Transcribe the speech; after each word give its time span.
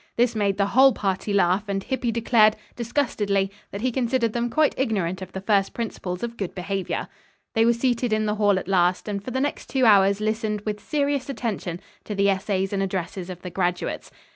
This 0.15 0.33
made 0.35 0.57
the 0.57 0.65
whole 0.73 0.93
party 0.93 1.31
laugh, 1.31 1.65
and 1.67 1.83
Hippy 1.83 2.11
declared, 2.11 2.55
disgustedly, 2.75 3.51
that 3.69 3.81
he 3.81 3.91
considered 3.91 4.33
them 4.33 4.49
quite 4.49 4.73
ignorant 4.75 5.21
of 5.21 5.31
the 5.31 5.41
first 5.41 5.75
principles 5.75 6.23
of 6.23 6.37
good 6.37 6.55
behavior. 6.55 7.07
They 7.53 7.65
were 7.65 7.73
seated 7.73 8.11
in 8.11 8.25
the 8.25 8.33
hall 8.33 8.57
at 8.57 8.67
last, 8.67 9.07
and 9.07 9.23
for 9.23 9.29
the 9.29 9.39
next 9.39 9.69
two 9.69 9.85
hours 9.85 10.19
listened 10.19 10.61
with 10.61 10.79
serious 10.79 11.29
attention 11.29 11.79
to 12.05 12.15
the 12.15 12.29
essays 12.31 12.73
and 12.73 12.81
addresses 12.81 13.29
of 13.29 13.43
the 13.43 13.51
graduates. 13.51 14.09